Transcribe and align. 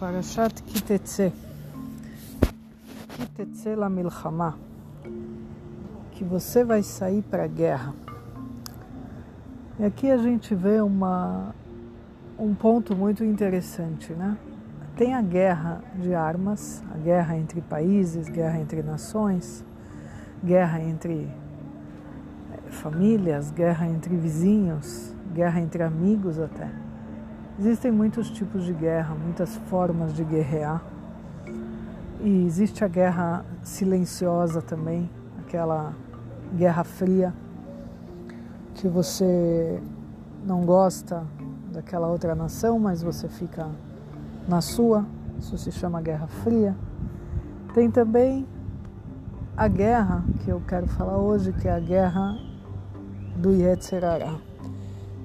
Parashat 0.00 0.62
Kitetse. 0.62 1.30
Kitetse 3.18 3.74
la 3.74 3.90
milchama. 3.90 4.58
Que 6.12 6.24
você 6.24 6.64
vai 6.64 6.82
sair 6.82 7.20
para 7.20 7.44
a 7.44 7.46
guerra. 7.46 7.92
E 9.78 9.84
aqui 9.84 10.10
a 10.10 10.16
gente 10.16 10.54
vê 10.54 10.80
uma, 10.80 11.54
um 12.38 12.54
ponto 12.54 12.96
muito 12.96 13.22
interessante, 13.22 14.14
né? 14.14 14.38
Tem 14.96 15.14
a 15.14 15.20
guerra 15.20 15.84
de 15.94 16.14
armas, 16.14 16.82
a 16.94 16.96
guerra 16.96 17.36
entre 17.36 17.60
países, 17.60 18.26
guerra 18.26 18.58
entre 18.58 18.82
nações, 18.82 19.62
guerra 20.42 20.80
entre 20.80 21.28
eh, 22.54 22.70
famílias, 22.70 23.50
guerra 23.50 23.86
entre 23.86 24.16
vizinhos, 24.16 25.14
guerra 25.34 25.60
entre 25.60 25.82
amigos 25.82 26.38
até. 26.38 26.89
Existem 27.58 27.90
muitos 27.90 28.30
tipos 28.30 28.64
de 28.64 28.72
guerra, 28.72 29.14
muitas 29.14 29.56
formas 29.68 30.14
de 30.14 30.24
guerrear. 30.24 30.82
E 32.20 32.46
existe 32.46 32.84
a 32.84 32.88
guerra 32.88 33.44
silenciosa 33.62 34.62
também, 34.62 35.10
aquela 35.38 35.94
guerra 36.54 36.84
fria, 36.84 37.34
que 38.74 38.88
você 38.88 39.80
não 40.44 40.64
gosta 40.64 41.24
daquela 41.72 42.08
outra 42.08 42.34
nação, 42.34 42.78
mas 42.78 43.02
você 43.02 43.28
fica 43.28 43.68
na 44.48 44.60
sua, 44.60 45.04
isso 45.38 45.56
se 45.58 45.70
chama 45.70 46.00
Guerra 46.00 46.26
Fria. 46.26 46.74
Tem 47.74 47.90
também 47.90 48.46
a 49.56 49.68
guerra 49.68 50.24
que 50.42 50.50
eu 50.50 50.60
quero 50.66 50.86
falar 50.86 51.18
hoje, 51.18 51.52
que 51.52 51.68
é 51.68 51.72
a 51.72 51.80
guerra 51.80 52.38
do 53.36 53.52
Yetzirará, 53.52 54.34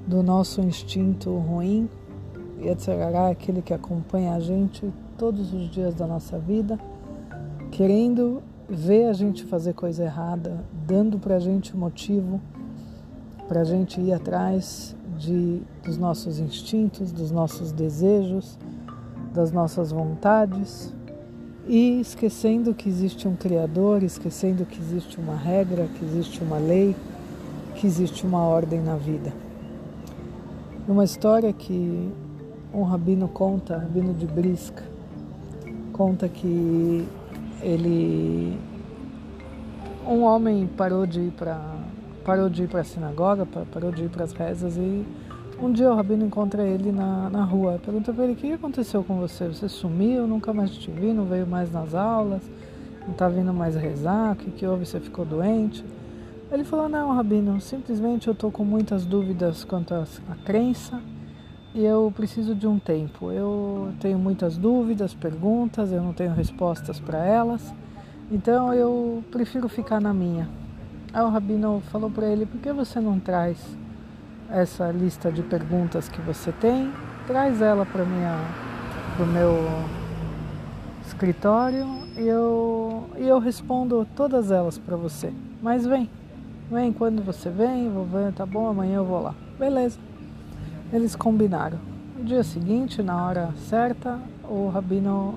do 0.05 0.21
nosso 0.21 0.61
instinto 0.61 1.35
ruim 1.37 1.89
Yetzirará 2.65 3.29
é 3.29 3.31
aquele 3.31 3.61
que 3.61 3.73
acompanha 3.73 4.33
a 4.33 4.39
gente 4.39 4.91
todos 5.17 5.53
os 5.53 5.69
dias 5.69 5.93
da 5.93 6.05
nossa 6.07 6.37
vida, 6.37 6.79
querendo 7.71 8.41
ver 8.67 9.05
a 9.05 9.13
gente 9.13 9.43
fazer 9.43 9.73
coisa 9.73 10.03
errada, 10.03 10.63
dando 10.87 11.19
para 11.19 11.35
a 11.35 11.39
gente 11.39 11.75
motivo 11.75 12.41
para 13.47 13.61
a 13.61 13.63
gente 13.63 14.01
ir 14.01 14.11
atrás 14.13 14.95
de, 15.17 15.61
dos 15.83 15.97
nossos 15.97 16.39
instintos, 16.39 17.11
dos 17.11 17.31
nossos 17.31 17.71
desejos, 17.71 18.57
das 19.33 19.51
nossas 19.51 19.91
vontades 19.91 20.93
e 21.67 21.99
esquecendo 21.99 22.73
que 22.73 22.87
existe 22.87 23.27
um 23.27 23.35
Criador, 23.35 24.03
esquecendo 24.03 24.65
que 24.65 24.79
existe 24.79 25.19
uma 25.19 25.35
regra, 25.35 25.87
que 25.97 26.05
existe 26.05 26.43
uma 26.43 26.57
lei, 26.57 26.95
que 27.75 27.85
existe 27.85 28.25
uma 28.25 28.41
ordem 28.41 28.81
na 28.81 28.95
vida. 28.95 29.33
Uma 30.87 31.03
história 31.03 31.51
que 31.51 32.11
um 32.75 32.83
rabino 32.83 33.29
conta, 33.29 33.77
rabino 33.77 34.13
de 34.13 34.27
Brisk, 34.27 34.79
conta 35.93 36.27
que 36.27 37.07
ele 37.61 38.59
um 40.05 40.23
homem 40.23 40.67
parou 40.67 41.05
de 41.07 41.21
ir 41.21 41.31
para 41.31 41.57
parou 42.25 42.49
de 42.49 42.63
ir 42.63 42.67
para 42.67 42.81
a 42.81 42.83
sinagoga, 42.83 43.45
parou 43.45 43.91
de 43.91 44.03
ir 44.03 44.09
para 44.09 44.25
as 44.25 44.33
rezas 44.33 44.75
e 44.75 45.05
um 45.61 45.71
dia 45.71 45.89
o 45.89 45.95
rabino 45.95 46.25
encontra 46.25 46.63
ele 46.63 46.91
na, 46.91 47.29
na 47.29 47.45
rua. 47.45 47.79
Pergunta 47.83 48.11
para 48.11 48.25
ele: 48.25 48.33
o 48.33 48.35
que 48.35 48.51
aconteceu 48.51 49.03
com 49.05 49.15
você? 49.15 49.47
Você 49.47 49.69
sumiu, 49.69 50.27
nunca 50.27 50.53
mais 50.53 50.71
te 50.71 50.91
vi, 50.91 51.13
não 51.13 51.23
veio 51.23 51.47
mais 51.47 51.71
nas 51.71 51.95
aulas, 51.95 52.41
não 53.03 53.11
está 53.11 53.29
vindo 53.29 53.53
mais 53.53 53.75
rezar, 53.75 54.33
o 54.33 54.35
que, 54.35 54.51
que 54.51 54.67
houve? 54.67 54.85
Você 54.85 54.99
ficou 54.99 55.23
doente? 55.23 55.83
Ele 56.51 56.65
falou: 56.65 56.89
não, 56.89 57.15
rabino, 57.15 57.61
simplesmente 57.61 58.27
eu 58.27 58.33
estou 58.33 58.51
com 58.51 58.65
muitas 58.65 59.05
dúvidas 59.05 59.63
quanto 59.63 59.93
à 59.93 60.05
crença 60.43 60.99
eu 61.83 62.11
preciso 62.15 62.55
de 62.55 62.65
um 62.65 62.79
tempo. 62.79 63.31
Eu 63.31 63.91
tenho 63.99 64.17
muitas 64.17 64.57
dúvidas, 64.57 65.13
perguntas, 65.13 65.91
eu 65.91 66.01
não 66.01 66.13
tenho 66.13 66.33
respostas 66.33 66.99
para 66.99 67.25
elas, 67.25 67.73
então 68.31 68.73
eu 68.73 69.23
prefiro 69.31 69.67
ficar 69.67 69.99
na 69.99 70.13
minha. 70.13 70.47
Aí 71.13 71.21
o 71.21 71.29
rabino 71.29 71.81
falou 71.91 72.09
para 72.09 72.27
ele: 72.27 72.45
por 72.45 72.59
que 72.61 72.71
você 72.71 72.99
não 72.99 73.19
traz 73.19 73.57
essa 74.49 74.91
lista 74.91 75.31
de 75.31 75.41
perguntas 75.41 76.07
que 76.07 76.21
você 76.21 76.51
tem? 76.53 76.91
Traz 77.27 77.61
ela 77.61 77.85
para 77.85 78.03
o 78.03 79.25
meu 79.27 79.55
escritório 81.05 81.87
e 82.17 82.27
eu, 82.27 83.09
e 83.17 83.27
eu 83.27 83.39
respondo 83.39 84.07
todas 84.15 84.51
elas 84.51 84.77
para 84.77 84.95
você. 84.95 85.33
Mas 85.61 85.85
vem, 85.85 86.09
vem 86.71 86.93
quando 86.93 87.23
você 87.23 87.49
vem, 87.49 87.89
vou 87.89 88.05
ver, 88.05 88.31
tá 88.33 88.45
bom, 88.45 88.67
amanhã 88.67 88.97
eu 88.97 89.05
vou 89.05 89.21
lá. 89.21 89.35
Beleza. 89.57 89.99
Eles 90.93 91.15
combinaram. 91.15 91.79
No 92.17 92.23
dia 92.23 92.43
seguinte, 92.43 93.01
na 93.01 93.25
hora 93.25 93.49
certa, 93.57 94.19
o 94.43 94.69
rabino, 94.69 95.35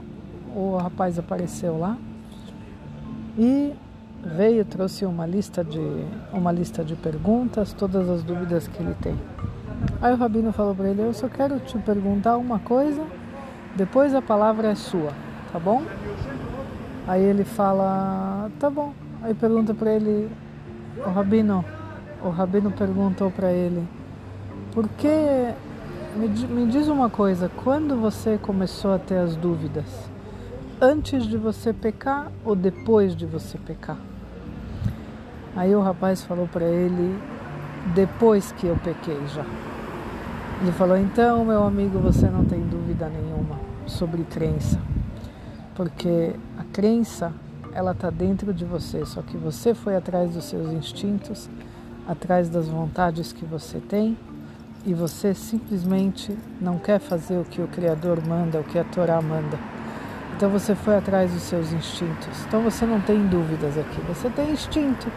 o 0.54 0.76
rapaz 0.76 1.18
apareceu 1.18 1.78
lá 1.78 1.96
e 3.36 3.72
veio, 4.22 4.64
trouxe 4.64 5.06
uma 5.06 5.26
lista 5.26 5.64
de 5.64 5.80
uma 6.32 6.52
lista 6.52 6.84
de 6.84 6.94
perguntas, 6.94 7.72
todas 7.72 8.08
as 8.08 8.22
dúvidas 8.22 8.68
que 8.68 8.82
ele 8.82 8.94
tem. 9.00 9.16
Aí 10.02 10.12
o 10.12 10.16
rabino 10.16 10.52
falou 10.52 10.74
para 10.74 10.88
ele: 10.88 11.02
"Eu 11.02 11.14
só 11.14 11.28
quero 11.28 11.58
te 11.60 11.78
perguntar 11.78 12.36
uma 12.36 12.58
coisa, 12.58 13.02
depois 13.74 14.14
a 14.14 14.20
palavra 14.20 14.68
é 14.68 14.74
sua, 14.74 15.12
tá 15.52 15.58
bom?" 15.58 15.82
Aí 17.06 17.22
ele 17.22 17.44
fala: 17.44 18.50
"Tá 18.60 18.68
bom." 18.68 18.92
Aí 19.22 19.34
pergunta 19.34 19.72
para 19.72 19.92
ele: 19.92 20.30
"O 21.04 21.10
rabino, 21.10 21.64
o 22.22 22.28
rabino 22.28 22.70
perguntou 22.70 23.30
para 23.30 23.50
ele: 23.50 23.82
porque 24.78 25.54
me, 26.14 26.28
me 26.28 26.70
diz 26.70 26.86
uma 26.86 27.10
coisa, 27.10 27.50
quando 27.64 27.96
você 27.96 28.38
começou 28.38 28.94
a 28.94 28.98
ter 29.00 29.16
as 29.16 29.34
dúvidas? 29.34 29.84
Antes 30.80 31.26
de 31.26 31.36
você 31.36 31.72
pecar 31.72 32.30
ou 32.44 32.54
depois 32.54 33.16
de 33.16 33.26
você 33.26 33.58
pecar? 33.58 33.96
Aí 35.56 35.74
o 35.74 35.80
rapaz 35.80 36.22
falou 36.22 36.46
para 36.46 36.64
ele, 36.64 37.18
depois 37.92 38.52
que 38.52 38.68
eu 38.68 38.76
pequei 38.76 39.18
já. 39.34 39.44
Ele 40.62 40.70
falou, 40.70 40.96
então 40.96 41.44
meu 41.44 41.64
amigo, 41.64 41.98
você 41.98 42.30
não 42.30 42.44
tem 42.44 42.60
dúvida 42.60 43.08
nenhuma 43.08 43.58
sobre 43.84 44.22
crença. 44.22 44.80
Porque 45.74 46.36
a 46.56 46.62
crença, 46.72 47.32
ela 47.72 47.90
está 47.90 48.10
dentro 48.10 48.54
de 48.54 48.64
você, 48.64 49.04
só 49.04 49.22
que 49.22 49.36
você 49.36 49.74
foi 49.74 49.96
atrás 49.96 50.34
dos 50.34 50.44
seus 50.44 50.72
instintos, 50.72 51.50
atrás 52.06 52.48
das 52.48 52.68
vontades 52.68 53.32
que 53.32 53.44
você 53.44 53.80
tem 53.80 54.16
e 54.84 54.94
você 54.94 55.34
simplesmente 55.34 56.36
não 56.60 56.78
quer 56.78 56.98
fazer 56.98 57.38
o 57.38 57.44
que 57.44 57.60
o 57.60 57.68
Criador 57.68 58.24
manda, 58.26 58.60
o 58.60 58.64
que 58.64 58.78
a 58.78 58.84
Torá 58.84 59.20
manda. 59.20 59.58
Então 60.36 60.48
você 60.50 60.74
foi 60.74 60.96
atrás 60.96 61.32
dos 61.32 61.42
seus 61.42 61.72
instintos. 61.72 62.44
Então 62.46 62.62
você 62.62 62.86
não 62.86 63.00
tem 63.00 63.26
dúvidas 63.26 63.76
aqui, 63.76 64.00
você 64.02 64.30
tem 64.30 64.52
instinto. 64.52 65.10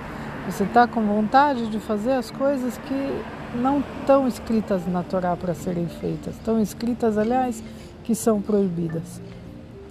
Você 0.48 0.64
está 0.64 0.88
com 0.88 1.02
vontade 1.06 1.68
de 1.68 1.80
fazer 1.80 2.14
as 2.14 2.32
coisas 2.32 2.78
que 2.80 3.24
não 3.56 3.84
estão 4.00 4.28
escritas 4.28 4.88
na 4.88 5.04
Torá 5.04 5.36
para 5.36 5.54
serem 5.54 5.88
feitas, 5.88 6.36
estão 6.36 6.60
escritas, 6.60 7.18
aliás, 7.18 7.64
que 8.04 8.16
são 8.16 8.42
proibidas. 8.42 9.22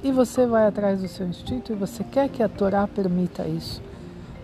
E 0.02 0.10
você 0.10 0.46
vai 0.46 0.66
atrás 0.66 1.00
do 1.00 1.08
seu 1.08 1.28
instinto 1.28 1.72
e 1.72 1.76
você 1.76 2.02
quer 2.02 2.28
que 2.28 2.42
a 2.42 2.48
Torá 2.48 2.88
permita 2.88 3.46
isso. 3.46 3.80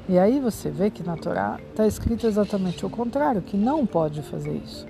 E 0.08 0.18
aí 0.18 0.38
você 0.38 0.70
vê 0.70 0.88
que 0.88 1.02
na 1.02 1.16
Torá 1.16 1.58
está 1.70 1.86
escrito 1.86 2.26
exatamente 2.26 2.86
o 2.86 2.90
contrário, 2.90 3.42
que 3.42 3.56
não 3.56 3.84
pode 3.84 4.22
fazer 4.22 4.56
isso. 4.64 4.86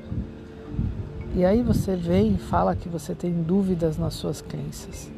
E 1.34 1.44
aí 1.44 1.62
você 1.62 1.96
vem 1.96 2.34
e 2.34 2.38
fala 2.38 2.76
que 2.76 2.88
você 2.88 3.14
tem 3.14 3.42
dúvidas 3.42 3.96
nas 3.96 4.14
suas 4.14 4.42
crenças. 4.42 5.10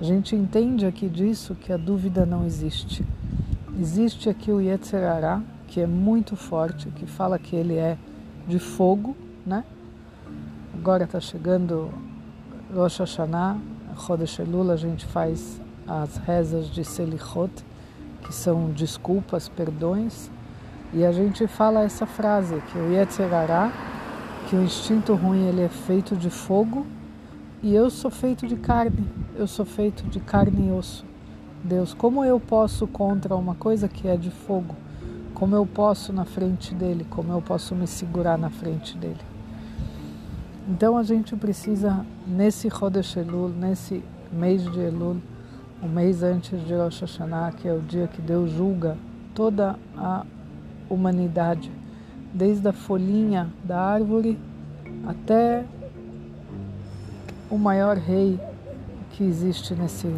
A 0.00 0.04
gente 0.04 0.34
entende 0.34 0.86
aqui 0.86 1.08
disso 1.08 1.54
que 1.54 1.72
a 1.72 1.76
dúvida 1.76 2.24
não 2.24 2.46
existe. 2.46 3.04
Existe 3.78 4.28
aqui 4.28 4.50
o 4.50 4.60
Yetzerará, 4.60 5.42
que 5.68 5.80
é 5.80 5.86
muito 5.86 6.34
forte, 6.34 6.88
que 6.88 7.06
fala 7.06 7.38
que 7.38 7.54
ele 7.54 7.76
é 7.76 7.98
de 8.48 8.58
fogo, 8.58 9.14
né? 9.44 9.64
Agora 10.74 11.04
está 11.04 11.20
chegando 11.20 11.90
Rosh 12.74 12.98
Hashanah, 12.98 13.58
Chodesh 14.06 14.38
Elul, 14.38 14.70
a 14.70 14.76
gente 14.76 15.04
faz 15.06 15.60
as 15.86 16.16
rezas 16.18 16.70
de 16.70 16.84
Selichot, 16.84 17.52
que 18.26 18.34
são 18.34 18.70
desculpas, 18.70 19.48
perdões, 19.48 20.30
e 20.92 21.04
a 21.04 21.12
gente 21.12 21.46
fala 21.46 21.82
essa 21.82 22.06
frase, 22.06 22.60
que 22.72 22.78
o 22.78 22.92
Yetzerará, 22.92 23.72
que 24.48 24.56
o 24.56 24.62
instinto 24.62 25.14
ruim 25.14 25.46
ele 25.46 25.62
é 25.62 25.68
feito 25.68 26.16
de 26.16 26.28
fogo, 26.30 26.86
e 27.62 27.74
eu 27.74 27.88
sou 27.88 28.10
feito 28.10 28.46
de 28.46 28.56
carne, 28.56 29.06
eu 29.36 29.46
sou 29.46 29.64
feito 29.64 30.04
de 30.04 30.20
carne 30.20 30.68
e 30.68 30.72
osso. 30.72 31.04
Deus, 31.62 31.94
como 31.94 32.24
eu 32.24 32.38
posso 32.38 32.86
contra 32.86 33.34
uma 33.34 33.54
coisa 33.54 33.88
que 33.88 34.06
é 34.06 34.16
de 34.16 34.30
fogo? 34.30 34.74
Como 35.34 35.54
eu 35.54 35.66
posso 35.66 36.12
na 36.12 36.24
frente 36.24 36.74
dele? 36.74 37.06
Como 37.10 37.32
eu 37.32 37.42
posso 37.42 37.74
me 37.74 37.86
segurar 37.86 38.38
na 38.38 38.50
frente 38.50 38.96
dele? 38.96 39.20
Então 40.68 40.96
a 40.96 41.02
gente 41.02 41.34
precisa, 41.36 42.04
nesse 42.26 42.70
Chodesh 42.70 43.16
Elul, 43.16 43.48
nesse 43.48 44.02
mês 44.32 44.62
de 44.72 44.80
Elul, 44.80 45.16
o 45.86 45.88
mês 45.88 46.22
antes 46.24 46.60
de 46.66 46.74
Rosh 46.74 47.00
Hashanah, 47.00 47.52
que 47.52 47.68
é 47.68 47.72
o 47.72 47.80
dia 47.80 48.08
que 48.08 48.20
Deus 48.20 48.50
julga 48.50 48.96
toda 49.34 49.76
a 49.96 50.26
humanidade, 50.90 51.70
desde 52.34 52.66
a 52.68 52.72
folhinha 52.72 53.48
da 53.62 53.80
árvore 53.80 54.36
até 55.06 55.64
o 57.48 57.56
maior 57.56 57.96
rei 57.96 58.38
que 59.12 59.22
existe 59.22 59.74
nesse 59.74 60.12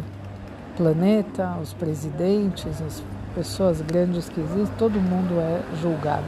planeta, 0.75 1.55
os 1.61 1.71
presidentes, 1.73 2.81
as 2.81 3.03
pessoas 3.35 3.79
grandes 3.81 4.27
que 4.27 4.41
existem, 4.41 4.75
todo 4.77 4.99
mundo 4.99 5.39
é 5.39 5.61
julgado. 5.79 6.25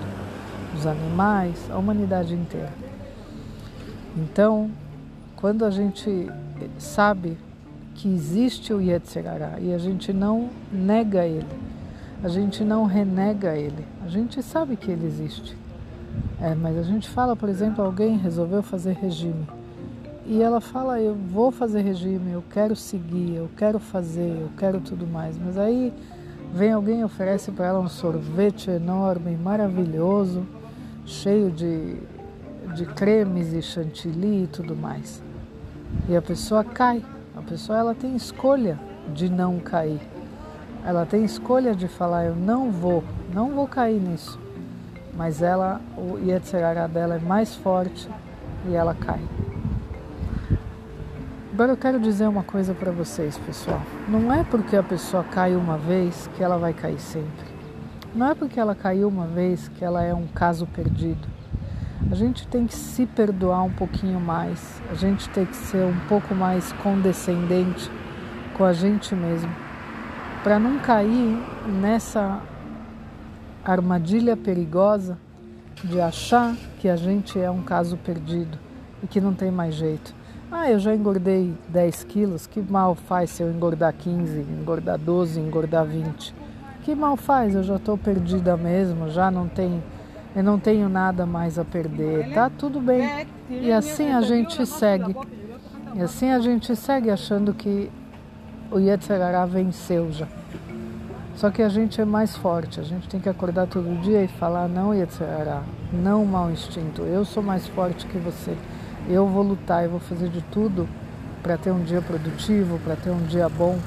Os 0.78 0.86
animais, 0.86 1.58
a 1.72 1.78
humanidade 1.78 2.36
inteira. 2.36 2.72
Então, 4.16 4.70
quando 5.36 5.66
a 5.66 5.72
gente 5.72 6.30
sabe 6.78 7.38
que 8.02 8.10
existe 8.10 8.74
o 8.74 8.82
Yetzirará 8.82 9.60
e 9.60 9.72
a 9.72 9.78
gente 9.78 10.12
não 10.12 10.50
nega 10.72 11.24
ele, 11.24 11.46
a 12.24 12.28
gente 12.28 12.64
não 12.64 12.86
renega 12.86 13.56
ele, 13.56 13.86
a 14.04 14.10
gente 14.10 14.42
sabe 14.42 14.76
que 14.76 14.90
ele 14.90 15.06
existe. 15.06 15.56
É, 16.42 16.56
mas 16.56 16.76
a 16.80 16.82
gente 16.82 17.08
fala, 17.08 17.36
por 17.36 17.48
exemplo, 17.48 17.84
alguém 17.84 18.18
resolveu 18.18 18.64
fazer 18.64 18.94
regime 18.94 19.46
e 20.26 20.42
ela 20.42 20.60
fala: 20.60 21.00
Eu 21.00 21.14
vou 21.14 21.52
fazer 21.52 21.82
regime, 21.82 22.32
eu 22.32 22.44
quero 22.50 22.76
seguir, 22.76 23.36
eu 23.36 23.50
quero 23.56 23.78
fazer, 23.78 24.42
eu 24.42 24.50
quero 24.58 24.80
tudo 24.80 25.06
mais. 25.06 25.38
Mas 25.38 25.58
aí 25.58 25.94
vem 26.56 26.72
alguém 26.72 27.02
e 27.02 27.04
oferece 27.04 27.52
para 27.52 27.68
ela 27.68 27.80
um 27.80 27.88
sorvete 27.88 28.72
enorme, 28.72 29.38
maravilhoso, 29.38 30.44
cheio 31.06 31.52
de, 31.52 31.98
de 32.76 32.86
cremes 32.88 33.54
e 33.54 33.62
chantilly 33.62 34.46
e 34.46 34.48
tudo 34.48 34.76
mais. 34.76 35.22
E 36.10 36.16
a 36.16 36.22
pessoa 36.22 36.64
cai. 36.64 37.04
A 37.36 37.42
pessoa 37.42 37.80
ela 37.80 37.96
tem 37.96 38.16
escolha 38.16 38.78
de 39.14 39.30
não 39.30 39.60
cair. 39.60 40.02
Ela 40.86 41.06
tem 41.06 41.24
escolha 41.24 41.74
de 41.74 41.88
falar: 41.88 42.26
Eu 42.26 42.36
não 42.36 42.72
vou, 42.72 43.04
não 43.34 43.52
vou 43.52 43.68
cair 43.68 44.02
nisso. 44.02 44.40
Mas 45.16 45.42
ela, 45.42 45.80
o 45.98 46.18
Yetzirará 46.18 46.88
dela 46.88 47.16
é 47.16 47.20
mais 47.20 47.56
forte 47.56 48.10
e 48.68 48.76
ela 48.76 48.94
cai. 48.94 49.22
Agora 51.54 51.74
eu 51.74 51.78
quero 51.78 52.00
dizer 52.00 52.28
uma 52.28 52.44
coisa 52.44 52.74
para 52.74 52.92
vocês, 52.92 53.38
pessoal. 53.38 53.82
Não 54.08 54.34
é 54.34 54.44
porque 54.44 54.76
a 54.76 54.84
pessoa 54.84 55.24
cai 55.24 55.56
uma 55.56 55.78
vez 55.78 56.30
que 56.36 56.44
ela 56.44 56.58
vai 56.58 56.74
cair 56.74 57.00
sempre. 57.00 57.52
Não 58.16 58.30
é 58.30 58.36
porque 58.36 58.60
ela 58.60 58.74
caiu 58.74 59.08
uma 59.08 59.28
vez 59.28 59.68
que 59.70 59.86
ela 59.86 60.04
é 60.04 60.14
um 60.14 60.28
caso 60.28 60.66
perdido. 60.66 61.28
A 62.10 62.16
gente 62.16 62.48
tem 62.48 62.66
que 62.66 62.74
se 62.74 63.06
perdoar 63.06 63.64
um 63.64 63.72
pouquinho 63.72 64.20
mais. 64.20 64.82
A 64.90 64.96
gente 64.96 65.30
tem 65.30 65.46
que 65.46 65.56
ser 65.56 65.86
um 65.86 66.00
pouco 66.08 66.34
mais 66.34 66.72
condescendente 66.74 67.92
com 68.58 68.64
a 68.64 68.74
gente 68.74 69.16
mesmo, 69.16 69.50
para 70.44 70.60
não 70.60 70.80
cair 70.80 71.38
nessa 71.68 72.42
armadilha 73.64 74.36
perigosa 74.36 75.18
de 75.84 76.00
achar 76.00 76.56
que 76.80 76.90
a 76.90 76.96
gente 76.96 77.40
é 77.40 77.50
um 77.50 77.62
caso 77.62 77.98
perdido 77.98 78.58
e 79.04 79.08
que 79.08 79.22
não 79.22 79.34
tem 79.34 79.52
mais 79.52 79.76
jeito. 79.76 80.14
Ah, 80.52 80.70
eu 80.70 80.80
já 80.80 80.94
engordei 80.94 81.54
10 81.70 82.04
quilos, 82.04 82.46
que 82.46 82.62
mal 82.62 82.94
faz 82.94 83.30
se 83.30 83.42
eu 83.42 83.50
engordar 83.50 83.94
15, 83.94 84.42
engordar 84.42 84.98
12, 84.98 85.40
engordar 85.40 85.86
20? 85.86 86.36
Que 86.84 86.94
mal 86.94 87.16
faz? 87.16 87.56
Eu 87.56 87.64
já 87.64 87.78
estou 87.78 87.98
perdida 87.98 88.58
mesmo, 88.58 89.10
já 89.10 89.32
não 89.32 89.48
tenho, 89.48 89.82
eu 90.36 90.44
não 90.44 90.58
tenho 90.58 90.88
nada 90.88 91.26
mais 91.26 91.60
a 91.60 91.66
perder, 91.66 92.34
tá 92.34 92.50
tudo 92.50 92.80
bem. 92.80 93.28
E 93.50 93.72
assim 93.72 94.12
a 94.12 94.22
gente 94.22 94.66
segue. 94.66 95.16
E 95.94 96.02
assim 96.02 96.32
a 96.32 96.40
gente 96.40 96.74
segue 96.76 97.10
achando 97.10 97.54
que 97.54 97.92
o 98.72 98.80
Yetzirará 98.80 99.46
venceu 99.46 100.10
já. 100.12 100.28
Só 101.36 101.50
que 101.50 101.62
a 101.62 101.68
gente 101.68 102.00
é 102.00 102.06
mais 102.06 102.36
forte, 102.36 102.80
a 102.80 102.84
gente 102.84 103.10
tem 103.10 103.20
que 103.20 103.28
acordar 103.28 103.68
todo 103.68 104.02
dia 104.02 104.24
e 104.24 104.28
falar: 104.28 104.70
não, 104.70 104.94
Yetzirará, 104.94 105.64
não 105.92 106.24
mau 106.26 106.50
instinto, 106.50 107.02
eu 107.02 107.26
sou 107.26 107.44
mais 107.44 107.68
forte 107.68 108.06
que 108.06 108.18
você. 108.18 108.56
Eu 109.10 109.28
vou 109.28 109.44
lutar, 109.44 109.84
eu 109.84 109.90
vou 109.90 110.00
fazer 110.00 110.30
de 110.30 110.42
tudo 110.44 110.88
para 111.44 111.58
ter 111.58 111.72
um 111.72 111.84
dia 111.84 112.02
produtivo, 112.02 112.80
para 112.80 112.96
ter 112.96 113.10
um 113.10 113.24
dia 113.24 113.50
bom, 113.50 113.78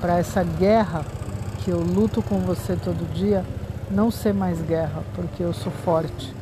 para 0.00 0.18
essa 0.18 0.44
guerra 0.44 1.04
que 1.64 1.70
eu 1.70 1.80
luto 1.80 2.22
com 2.22 2.38
você 2.40 2.76
todo 2.76 3.10
dia 3.12 3.44
não 3.90 4.10
ser 4.10 4.34
mais 4.34 4.60
guerra, 4.60 5.02
porque 5.14 5.42
eu 5.42 5.52
sou 5.52 5.72
forte, 5.72 6.34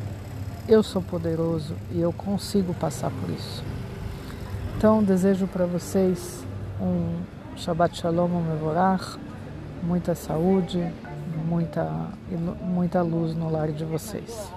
eu 0.67 0.83
sou 0.83 1.01
poderoso 1.01 1.75
e 1.91 2.01
eu 2.01 2.11
consigo 2.11 2.73
passar 2.73 3.09
por 3.09 3.29
isso. 3.29 3.63
Então, 4.77 5.03
desejo 5.03 5.47
para 5.47 5.65
vocês 5.65 6.43
um 6.79 7.21
Shabbat 7.55 7.97
Shalom 7.97 8.27
Mevorach, 8.27 9.17
muita 9.81 10.13
saúde, 10.13 10.91
muita, 11.47 11.89
muita 12.61 13.01
luz 13.01 13.33
no 13.33 13.49
lar 13.49 13.71
de 13.71 13.85
vocês. 13.85 14.51